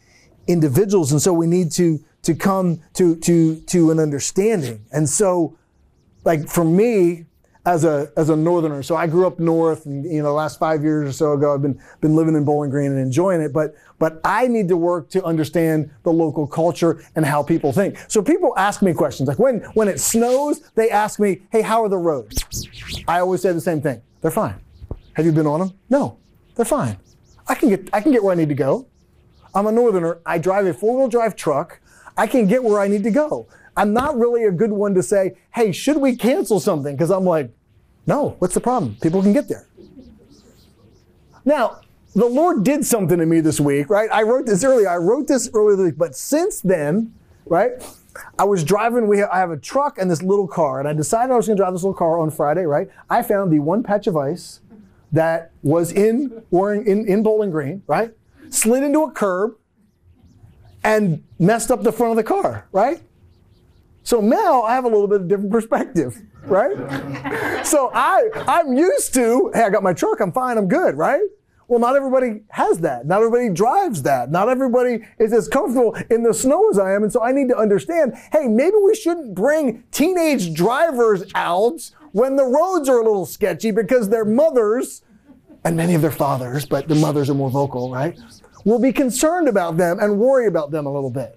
individuals. 0.46 1.12
And 1.12 1.20
so 1.20 1.32
we 1.32 1.46
need 1.46 1.70
to, 1.72 2.02
to 2.22 2.34
come 2.34 2.80
to, 2.94 3.16
to, 3.16 3.56
to 3.56 3.90
an 3.90 3.98
understanding. 3.98 4.84
And 4.92 5.08
so, 5.08 5.56
like 6.24 6.48
for 6.48 6.64
me, 6.64 7.26
as 7.66 7.84
a 7.84 8.10
as 8.16 8.28
a 8.28 8.36
northerner. 8.36 8.82
So 8.82 8.96
I 8.96 9.06
grew 9.06 9.26
up 9.26 9.38
north, 9.38 9.86
and 9.86 10.04
you 10.04 10.18
know, 10.18 10.28
the 10.28 10.32
last 10.32 10.58
five 10.58 10.82
years 10.82 11.08
or 11.08 11.12
so 11.12 11.32
ago, 11.32 11.54
I've 11.54 11.62
been 11.62 11.80
been 12.00 12.14
living 12.14 12.34
in 12.34 12.44
Bowling 12.44 12.70
Green 12.70 12.90
and 12.90 13.00
enjoying 13.00 13.40
it. 13.40 13.52
But 13.52 13.74
but 13.98 14.20
I 14.24 14.46
need 14.46 14.68
to 14.68 14.76
work 14.76 15.08
to 15.10 15.24
understand 15.24 15.90
the 16.02 16.12
local 16.12 16.46
culture 16.46 17.02
and 17.16 17.24
how 17.24 17.42
people 17.42 17.72
think. 17.72 17.98
So 18.08 18.22
people 18.22 18.52
ask 18.56 18.82
me 18.82 18.92
questions 18.92 19.28
like 19.28 19.38
when 19.38 19.60
when 19.74 19.88
it 19.88 20.00
snows, 20.00 20.60
they 20.74 20.90
ask 20.90 21.18
me, 21.18 21.42
"Hey, 21.50 21.62
how 21.62 21.82
are 21.82 21.88
the 21.88 21.98
roads?" 21.98 22.44
I 23.08 23.20
always 23.20 23.40
say 23.40 23.52
the 23.52 23.60
same 23.60 23.80
thing: 23.80 24.02
"They're 24.20 24.30
fine." 24.30 24.56
Have 25.14 25.24
you 25.24 25.32
been 25.32 25.46
on 25.46 25.60
them? 25.60 25.72
No, 25.88 26.18
they're 26.56 26.64
fine. 26.64 26.98
I 27.46 27.54
can 27.54 27.68
get 27.68 27.90
I 27.92 28.00
can 28.00 28.12
get 28.12 28.22
where 28.22 28.32
I 28.32 28.36
need 28.36 28.48
to 28.48 28.54
go. 28.54 28.86
I'm 29.54 29.66
a 29.66 29.72
northerner. 29.72 30.20
I 30.26 30.38
drive 30.38 30.66
a 30.66 30.74
four 30.74 30.96
wheel 30.96 31.08
drive 31.08 31.36
truck. 31.36 31.80
I 32.16 32.26
can 32.26 32.46
get 32.46 32.62
where 32.62 32.80
I 32.80 32.88
need 32.88 33.04
to 33.04 33.10
go. 33.10 33.48
I'm 33.76 33.92
not 33.92 34.16
really 34.16 34.44
a 34.44 34.52
good 34.52 34.72
one 34.72 34.94
to 34.94 35.02
say, 35.02 35.34
hey, 35.54 35.72
should 35.72 35.96
we 35.96 36.16
cancel 36.16 36.60
something? 36.60 36.94
Because 36.94 37.10
I'm 37.10 37.24
like, 37.24 37.52
no, 38.06 38.36
what's 38.38 38.54
the 38.54 38.60
problem? 38.60 38.96
People 39.02 39.22
can 39.22 39.32
get 39.32 39.48
there. 39.48 39.66
Now, 41.44 41.80
the 42.14 42.26
Lord 42.26 42.62
did 42.64 42.86
something 42.86 43.18
to 43.18 43.26
me 43.26 43.40
this 43.40 43.60
week, 43.60 43.90
right? 43.90 44.08
I 44.12 44.22
wrote 44.22 44.46
this 44.46 44.62
earlier. 44.62 44.88
I 44.88 44.96
wrote 44.96 45.26
this 45.26 45.50
earlier 45.52 45.76
this 45.76 45.86
week, 45.86 45.98
but 45.98 46.14
since 46.14 46.60
then, 46.60 47.12
right? 47.46 47.72
I 48.38 48.44
was 48.44 48.62
driving, 48.62 49.08
we 49.08 49.18
have, 49.18 49.28
I 49.30 49.38
have 49.38 49.50
a 49.50 49.56
truck 49.56 49.98
and 49.98 50.08
this 50.08 50.22
little 50.22 50.46
car, 50.46 50.78
and 50.78 50.88
I 50.88 50.92
decided 50.92 51.32
I 51.32 51.36
was 51.36 51.48
going 51.48 51.56
to 51.56 51.62
drive 51.62 51.72
this 51.72 51.82
little 51.82 51.94
car 51.94 52.20
on 52.20 52.30
Friday, 52.30 52.64
right? 52.64 52.88
I 53.10 53.22
found 53.22 53.52
the 53.52 53.58
one 53.58 53.82
patch 53.82 54.06
of 54.06 54.16
ice 54.16 54.60
that 55.14 55.52
was 55.62 55.92
in, 55.92 56.42
in, 56.52 57.06
in 57.06 57.22
Bowling 57.22 57.50
Green, 57.50 57.82
right? 57.86 58.12
Slid 58.50 58.82
into 58.82 59.04
a 59.04 59.10
curb 59.12 59.56
and 60.82 61.22
messed 61.38 61.70
up 61.70 61.82
the 61.82 61.92
front 61.92 62.10
of 62.10 62.16
the 62.16 62.24
car, 62.24 62.66
right? 62.72 63.00
So 64.02 64.20
now 64.20 64.62
I 64.62 64.74
have 64.74 64.84
a 64.84 64.88
little 64.88 65.06
bit 65.06 65.22
of 65.22 65.28
different 65.28 65.52
perspective, 65.52 66.20
right? 66.42 66.76
so 67.66 67.90
I 67.94 68.28
I'm 68.46 68.76
used 68.76 69.14
to, 69.14 69.52
hey, 69.54 69.62
I 69.62 69.70
got 69.70 69.82
my 69.84 69.92
truck, 69.92 70.20
I'm 70.20 70.32
fine, 70.32 70.58
I'm 70.58 70.68
good, 70.68 70.96
right? 70.96 71.22
Well, 71.68 71.78
not 71.78 71.96
everybody 71.96 72.42
has 72.50 72.80
that. 72.80 73.06
Not 73.06 73.22
everybody 73.22 73.48
drives 73.48 74.02
that. 74.02 74.30
Not 74.30 74.50
everybody 74.50 74.98
is 75.18 75.32
as 75.32 75.48
comfortable 75.48 75.96
in 76.10 76.22
the 76.22 76.34
snow 76.34 76.68
as 76.68 76.78
I 76.78 76.92
am. 76.92 77.04
And 77.04 77.10
so 77.10 77.22
I 77.22 77.32
need 77.32 77.48
to 77.48 77.56
understand, 77.56 78.14
hey, 78.32 78.48
maybe 78.48 78.76
we 78.84 78.94
shouldn't 78.94 79.34
bring 79.34 79.84
teenage 79.90 80.52
drivers 80.52 81.24
out 81.34 81.90
when 82.14 82.36
the 82.36 82.44
roads 82.44 82.88
are 82.88 83.00
a 83.00 83.02
little 83.02 83.26
sketchy 83.26 83.72
because 83.72 84.08
their 84.08 84.24
mothers, 84.24 85.02
and 85.64 85.76
many 85.76 85.96
of 85.96 86.00
their 86.00 86.12
fathers, 86.12 86.64
but 86.64 86.86
the 86.86 86.94
mothers 86.94 87.28
are 87.28 87.34
more 87.34 87.50
vocal, 87.50 87.90
right? 87.90 88.16
Will 88.64 88.78
be 88.78 88.92
concerned 88.92 89.48
about 89.48 89.76
them 89.76 89.98
and 89.98 90.16
worry 90.16 90.46
about 90.46 90.70
them 90.70 90.86
a 90.86 90.92
little 90.92 91.10
bit. 91.10 91.36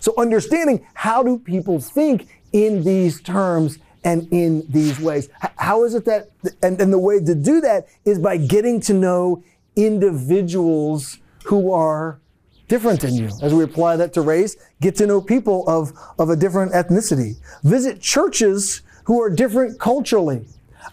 So 0.00 0.14
understanding 0.16 0.86
how 0.94 1.22
do 1.22 1.38
people 1.38 1.78
think 1.78 2.26
in 2.54 2.84
these 2.84 3.20
terms 3.20 3.80
and 4.02 4.26
in 4.32 4.64
these 4.70 4.98
ways. 4.98 5.28
How 5.56 5.84
is 5.84 5.94
it 5.94 6.06
that, 6.06 6.30
and, 6.62 6.80
and 6.80 6.90
the 6.90 6.98
way 6.98 7.20
to 7.20 7.34
do 7.34 7.60
that 7.60 7.86
is 8.06 8.18
by 8.18 8.38
getting 8.38 8.80
to 8.82 8.94
know 8.94 9.44
individuals 9.76 11.18
who 11.44 11.70
are 11.70 12.18
different 12.66 13.02
than 13.02 13.14
you. 13.14 13.28
As 13.42 13.52
we 13.52 13.62
apply 13.62 13.96
that 13.96 14.14
to 14.14 14.22
race, 14.22 14.56
get 14.80 14.96
to 14.96 15.06
know 15.06 15.20
people 15.20 15.68
of, 15.68 15.92
of 16.18 16.30
a 16.30 16.36
different 16.36 16.72
ethnicity. 16.72 17.34
Visit 17.62 18.00
churches 18.00 18.80
who 19.08 19.22
are 19.22 19.30
different 19.30 19.80
culturally. 19.80 20.44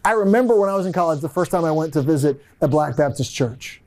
I 0.06 0.14
remember 0.14 0.58
when 0.58 0.70
I 0.70 0.76
was 0.76 0.86
in 0.86 0.94
college, 0.94 1.20
the 1.20 1.28
first 1.28 1.52
time 1.52 1.66
I 1.66 1.72
went 1.72 1.92
to 1.94 2.02
visit 2.02 2.42
a 2.62 2.68
Black 2.68 2.96
Baptist 2.96 3.36
church. 3.36 3.82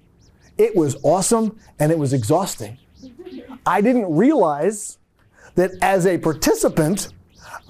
It 0.59 0.77
was 0.77 0.97
awesome 1.03 1.59
and 1.79 1.91
it 1.91 1.99
was 1.99 2.13
exhausting. 2.13 2.77
I 3.65 3.81
didn't 3.81 4.15
realize 4.15 4.99
that 5.55 5.71
as 5.81 6.05
a 6.05 6.19
participant, 6.19 7.09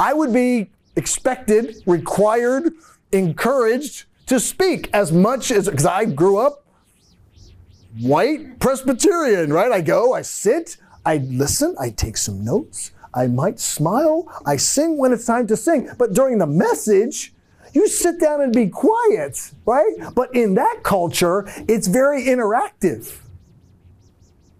I 0.00 0.12
would 0.12 0.32
be 0.32 0.72
expected, 0.96 1.76
required, 1.86 2.72
encouraged 3.12 4.06
to 4.26 4.40
speak 4.40 4.90
as 4.92 5.12
much 5.12 5.52
as, 5.52 5.68
because 5.68 5.86
I 5.86 6.06
grew 6.06 6.38
up 6.38 6.66
white 8.00 8.58
Presbyterian, 8.58 9.52
right? 9.52 9.70
I 9.70 9.80
go, 9.80 10.12
I 10.12 10.22
sit, 10.22 10.76
I 11.06 11.18
listen, 11.18 11.76
I 11.78 11.90
take 11.90 12.16
some 12.16 12.44
notes, 12.44 12.90
I 13.14 13.26
might 13.26 13.58
smile, 13.58 14.26
I 14.46 14.56
sing 14.56 14.98
when 14.98 15.12
it's 15.12 15.26
time 15.26 15.46
to 15.48 15.56
sing. 15.56 15.90
But 15.98 16.12
during 16.12 16.38
the 16.38 16.46
message, 16.46 17.34
you 17.72 17.88
sit 17.88 18.20
down 18.20 18.40
and 18.40 18.52
be 18.52 18.68
quiet, 18.68 19.52
right? 19.66 19.92
But 20.14 20.34
in 20.34 20.54
that 20.54 20.80
culture, 20.82 21.44
it's 21.68 21.86
very 21.86 22.24
interactive. 22.24 23.18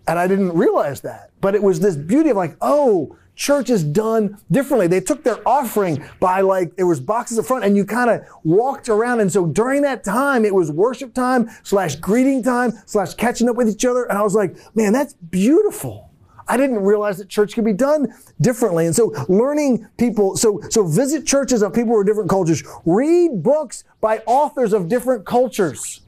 And 0.07 0.19
I 0.19 0.27
didn't 0.27 0.53
realize 0.55 1.03
that. 1.03 1.31
But 1.41 1.55
it 1.55 1.63
was 1.63 1.81
this 1.81 1.97
beauty 1.97 2.31
of 2.31 2.37
like, 2.37 2.57
oh, 2.61 3.17
church 3.35 3.71
is 3.71 3.85
done 3.85 4.37
differently. 4.51 4.89
They 4.89 5.01
took 5.01 5.23
their 5.23 5.47
offering 5.47 6.05
by 6.19 6.41
like, 6.41 6.77
there 6.77 6.87
was 6.87 7.01
boxes 7.01 7.39
up 7.39 7.47
front 7.47 7.65
and 7.65 7.77
you 7.77 7.85
kind 7.85 8.11
of 8.11 8.23
walked 8.43 8.89
around. 8.89 9.21
And 9.21 9.33
so 9.33 9.47
during 9.47 9.83
that 9.83 10.03
time, 10.03 10.45
it 10.45 10.55
was 10.55 10.71
worship 10.73 11.15
time 11.15 11.49
slash 11.63 11.97
greeting 11.97 12.43
time 12.43 12.73
slash 12.87 13.15
catching 13.15 13.49
up 13.49 13.57
with 13.57 13.69
each 13.69 13.85
other. 13.85 14.05
And 14.05 14.19
I 14.19 14.23
was 14.23 14.35
like, 14.35 14.57
man, 14.75 14.93
that's 14.93 15.15
beautiful. 15.15 16.08
I 16.49 16.57
didn't 16.57 16.81
realize 16.81 17.19
that 17.19 17.29
church 17.29 17.55
could 17.55 17.65
be 17.65 17.73
done 17.73 18.13
differently. 18.41 18.87
And 18.87 18.97
so 18.97 19.15
learning 19.29 19.87
people, 19.99 20.37
so, 20.37 20.61
so 20.71 20.87
visit 20.87 21.27
churches 21.27 21.63
of 21.63 21.75
people 21.75 21.93
who 21.93 21.99
are 21.99 22.05
different 22.05 22.31
cultures. 22.31 22.63
Read 22.85 23.43
books 23.43 23.85
by 24.01 24.19
authors 24.27 24.73
of 24.73 24.89
different 24.89 25.27
cultures. 25.27 26.01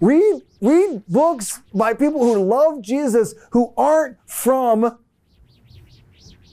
Read, 0.00 0.42
read 0.62 1.02
books 1.08 1.60
by 1.74 1.92
people 1.92 2.24
who 2.24 2.42
love 2.42 2.80
Jesus 2.80 3.34
who 3.50 3.72
aren't 3.76 4.16
from 4.26 4.98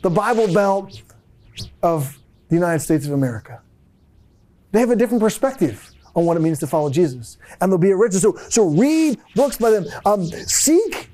the 0.01 0.09
Bible 0.09 0.53
Belt 0.53 1.01
of 1.81 2.19
the 2.49 2.55
United 2.55 2.79
States 2.79 3.05
of 3.05 3.13
America. 3.13 3.61
They 4.71 4.79
have 4.79 4.89
a 4.89 4.95
different 4.95 5.21
perspective 5.21 5.91
on 6.13 6.25
what 6.25 6.35
it 6.35 6.41
means 6.41 6.59
to 6.59 6.67
follow 6.67 6.89
Jesus. 6.89 7.37
And 7.61 7.71
they'll 7.71 7.77
be 7.77 7.91
original. 7.91 8.37
So, 8.37 8.49
so 8.49 8.67
read 8.67 9.17
books 9.35 9.57
by 9.57 9.69
them. 9.69 9.85
Um, 10.05 10.25
seek 10.25 11.09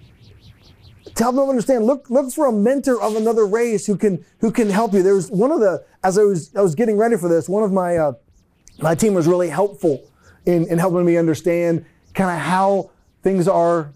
to 1.16 1.24
help 1.24 1.36
them 1.36 1.50
understand. 1.50 1.86
Look, 1.86 2.10
look 2.10 2.32
for 2.32 2.48
a 2.48 2.52
mentor 2.52 3.02
of 3.02 3.16
another 3.16 3.46
race 3.46 3.86
who 3.86 3.98
can 3.98 4.24
who 4.40 4.52
can 4.52 4.70
help 4.70 4.94
you. 4.94 5.04
There 5.04 5.16
was 5.16 5.30
one 5.30 5.52
of 5.52 5.60
the 5.60 5.84
as 6.04 6.18
I 6.18 6.24
was 6.24 6.56
I 6.56 6.62
was 6.62 6.76
getting 6.76 6.98
ready 6.98 7.18
for 7.18 7.30
this. 7.30 7.48
One 7.48 7.64
of 7.64 7.72
my 7.72 7.98
uh, 7.98 8.14
my 8.80 8.96
team 8.96 9.14
was 9.14 9.28
really 9.28 9.50
helpful 9.50 10.10
in, 10.46 10.68
in 10.68 10.78
helping 10.80 11.06
me 11.06 11.18
understand 11.18 11.86
kind 12.14 12.32
of 12.32 12.40
how 12.40 12.92
things 13.22 13.48
are 13.48 13.92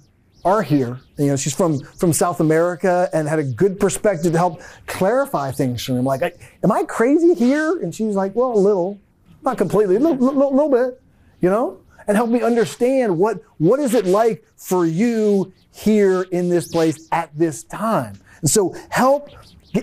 are 0.46 0.62
here. 0.62 1.00
You 1.18 1.28
know, 1.28 1.36
she's 1.36 1.56
from 1.56 1.80
from 1.80 2.14
South 2.14 2.40
America 2.40 3.10
and 3.14 3.28
had 3.28 3.40
a 3.40 3.44
good 3.44 3.80
perspective 3.80 4.32
to 4.32 4.38
help 4.38 4.62
clarify 4.86 5.52
things 5.52 5.84
for 5.84 5.94
me. 5.94 6.00
I'm 6.00 6.06
like, 6.06 6.40
am 6.64 6.72
I 6.72 6.84
crazy 6.84 7.34
here? 7.34 7.80
And 7.80 7.94
she's 7.94 8.16
like, 8.16 8.36
well, 8.36 8.54
a 8.54 8.60
little, 8.60 9.00
not 9.44 9.58
completely, 9.58 9.96
a 9.96 10.00
little, 10.00 10.18
little, 10.18 10.52
little 10.52 10.70
bit, 10.70 11.02
you 11.42 11.50
know, 11.50 11.80
and 12.08 12.18
help 12.18 12.30
me 12.30 12.42
understand 12.42 13.18
what 13.18 13.42
what 13.58 13.80
is 13.80 13.94
it 13.94 14.06
like 14.06 14.46
for 14.56 14.86
you 14.86 15.54
here 15.72 16.24
in 16.32 16.50
this 16.50 16.70
place 16.70 17.08
at 17.12 17.30
this 17.38 17.64
time. 17.64 18.18
And 18.42 18.50
so 18.50 18.76
help 18.90 19.30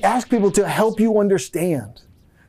ask 0.02 0.28
people 0.28 0.50
to 0.50 0.66
help 0.66 0.99
you 0.99 1.19
understand, 1.21 2.02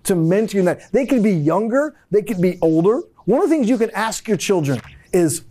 to 0.03 0.15
mentor 0.15 0.57
you 0.57 0.63
that. 0.63 0.91
They 0.91 1.05
could 1.05 1.21
be 1.21 1.33
younger, 1.33 1.95
they 2.09 2.23
could 2.23 2.41
be 2.41 2.57
older. 2.61 3.01
One 3.25 3.41
of 3.41 3.49
the 3.49 3.55
things 3.55 3.69
you 3.69 3.77
can 3.77 3.91
ask 3.91 4.27
your 4.27 4.37
children 4.37 4.81
is, 5.13 5.43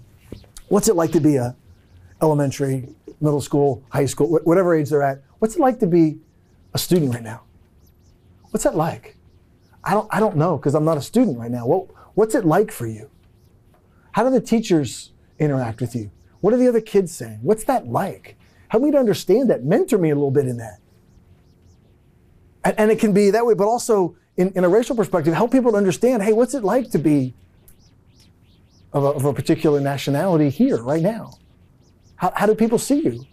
what's 0.69 0.89
it 0.89 0.97
like 0.97 1.13
to 1.13 1.21
be 1.21 1.37
a 1.37 1.55
elementary, 2.25 2.89
middle 3.21 3.41
school, 3.41 3.83
high 3.91 4.07
school, 4.07 4.29
whatever 4.45 4.75
age 4.75 4.91
they're 4.91 5.03
at. 5.03 5.23
What's 5.39 5.57
it 5.57 5.61
like 5.61 5.79
to 5.81 5.87
be 5.87 6.19
a 6.73 6.79
student 6.79 7.15
right 7.15 7.23
now? 7.23 7.43
What's 8.51 8.65
that 8.65 8.77
like? 8.77 9.17
I 9.85 9.93
don't, 9.93 10.09
I 10.11 10.21
don't 10.21 10.37
know 10.37 10.57
because 10.57 10.75
I'm 10.75 10.85
not 10.85 10.97
a 10.97 11.03
student 11.03 11.39
right 11.39 11.51
now. 11.51 11.67
What, 11.67 11.89
what's 12.15 12.35
it 12.35 12.45
like 12.45 12.73
for 12.73 12.87
you? 12.87 13.11
How 14.15 14.23
do 14.23 14.31
the 14.31 14.41
teachers 14.41 15.11
interact 15.41 15.81
with 15.81 15.97
you? 15.97 16.09
What 16.41 16.55
are 16.55 16.57
the 16.57 16.69
other 16.69 16.81
kids 16.81 17.13
saying? 17.13 17.41
What's 17.43 17.65
that 17.65 17.89
like? 17.89 18.37
Help 18.69 18.85
me 18.85 18.93
to 18.93 18.97
understand 18.97 19.51
that. 19.51 19.65
Mentor 19.65 19.99
me 19.99 20.11
a 20.11 20.15
little 20.15 20.31
bit 20.31 20.47
in 20.47 20.57
that. 20.59 20.79
And, 22.63 22.79
and 22.79 22.91
it 22.93 23.01
can 23.01 23.13
be 23.13 23.31
that 23.31 23.45
way, 23.45 23.55
but 23.55 23.67
also 23.67 24.15
in, 24.37 24.53
in 24.53 24.63
a 24.63 24.69
racial 24.69 24.95
perspective, 24.95 25.35
help 25.35 25.51
people 25.51 25.73
to 25.73 25.77
understand 25.77 26.23
hey, 26.23 26.33
what's 26.33 26.55
it 26.55 26.63
like 26.63 26.93
to 26.93 26.99
be 26.99 27.35
of 28.93 29.03
a, 29.03 29.09
of 29.09 29.25
a 29.25 29.35
particular 29.35 29.81
nationality 29.81 30.49
here 30.49 30.81
right 30.81 31.03
now? 31.03 31.33
How, 32.15 32.33
how 32.37 32.47
do 32.47 32.55
people 32.55 32.79
see 32.79 33.01
you? 33.01 33.27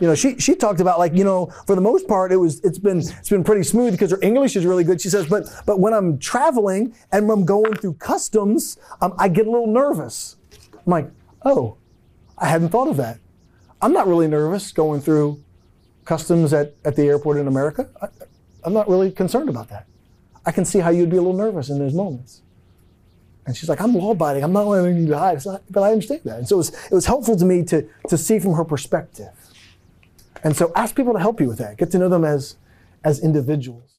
You 0.00 0.08
know, 0.08 0.14
she, 0.14 0.38
she 0.38 0.54
talked 0.54 0.80
about 0.80 0.98
like, 0.98 1.14
you 1.14 1.24
know, 1.24 1.46
for 1.66 1.74
the 1.74 1.80
most 1.80 2.08
part, 2.08 2.32
it 2.32 2.36
was, 2.36 2.60
it's 2.60 2.78
been, 2.78 2.98
it's 2.98 3.28
been 3.28 3.44
pretty 3.44 3.62
smooth 3.62 3.92
because 3.92 4.10
her 4.10 4.18
English 4.22 4.56
is 4.56 4.64
really 4.64 4.84
good. 4.84 5.00
She 5.00 5.10
says, 5.10 5.26
but, 5.26 5.44
but 5.66 5.80
when 5.80 5.92
I'm 5.92 6.18
traveling 6.18 6.94
and 7.12 7.28
when 7.28 7.38
I'm 7.38 7.44
going 7.44 7.74
through 7.74 7.94
customs, 7.94 8.78
um, 9.00 9.14
I 9.18 9.28
get 9.28 9.46
a 9.46 9.50
little 9.50 9.66
nervous. 9.66 10.36
I'm 10.74 10.90
like, 10.90 11.10
oh, 11.44 11.76
I 12.38 12.48
hadn't 12.48 12.70
thought 12.70 12.88
of 12.88 12.96
that. 12.96 13.18
I'm 13.80 13.92
not 13.92 14.06
really 14.08 14.28
nervous 14.28 14.72
going 14.72 15.00
through 15.00 15.42
customs 16.04 16.52
at, 16.52 16.74
at 16.84 16.96
the 16.96 17.02
airport 17.02 17.36
in 17.36 17.46
America. 17.46 17.88
I, 18.00 18.08
I'm 18.64 18.72
not 18.72 18.88
really 18.88 19.10
concerned 19.10 19.48
about 19.48 19.68
that. 19.68 19.86
I 20.46 20.52
can 20.52 20.64
see 20.64 20.78
how 20.78 20.90
you'd 20.90 21.10
be 21.10 21.16
a 21.16 21.20
little 21.20 21.36
nervous 21.36 21.68
in 21.68 21.78
those 21.78 21.94
moments. 21.94 22.42
And 23.46 23.56
she's 23.56 23.68
like, 23.68 23.80
I'm 23.80 23.94
law 23.94 24.12
abiding. 24.12 24.44
I'm 24.44 24.52
not 24.52 24.66
letting 24.68 25.06
you. 25.06 25.14
It's 25.14 25.46
but 25.70 25.82
I 25.82 25.92
understand 25.92 26.20
that. 26.24 26.38
And 26.38 26.48
so 26.48 26.56
it 26.56 26.58
was, 26.58 26.68
it 26.86 26.92
was 26.92 27.06
helpful 27.06 27.36
to 27.36 27.44
me 27.44 27.64
to, 27.64 27.88
to 28.08 28.16
see 28.16 28.38
from 28.38 28.54
her 28.54 28.64
perspective. 28.64 29.32
And 30.44 30.56
so 30.56 30.72
ask 30.74 30.96
people 30.96 31.12
to 31.12 31.20
help 31.20 31.40
you 31.40 31.48
with 31.48 31.58
that. 31.58 31.76
Get 31.78 31.90
to 31.92 31.98
know 31.98 32.08
them 32.08 32.24
as, 32.24 32.56
as 33.04 33.20
individuals. 33.20 33.94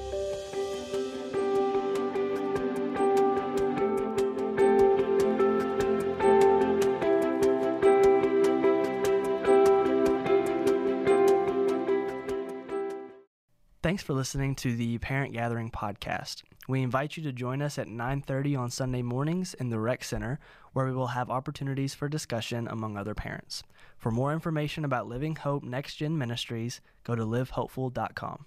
Thanks 13.82 14.02
for 14.02 14.14
listening 14.14 14.56
to 14.56 14.76
the 14.76 14.98
Parent 15.00 15.34
Gathering 15.34 15.70
podcast. 15.70 16.44
We 16.68 16.82
invite 16.82 17.18
you 17.18 17.24
to 17.24 17.34
join 17.34 17.62
us 17.62 17.78
at 17.78 17.88
9:30 17.88 18.56
on 18.56 18.70
Sunday 18.70 19.02
mornings 19.02 19.54
in 19.54 19.70
the 19.70 19.80
Rec 19.80 20.04
Center, 20.04 20.40
where 20.72 20.86
we 20.86 20.94
will 20.94 21.08
have 21.08 21.30
opportunities 21.30 21.94
for 21.94 22.08
discussion 22.08 22.68
among 22.68 22.96
other 22.96 23.14
parents. 23.14 23.64
For 23.98 24.12
more 24.12 24.32
information 24.32 24.86
about 24.86 25.08
Living 25.08 25.36
Hope 25.36 25.64
Next 25.64 25.96
Gen 25.96 26.18
Ministries, 26.18 26.80
go 27.04 27.16
to 27.16 27.26
livehopeful.com. 27.26 28.46